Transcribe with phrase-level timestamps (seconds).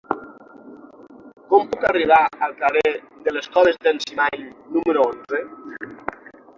[1.51, 2.95] Com puc arribar al carrer
[3.29, 5.49] de les Coves d'en Cimany número onze?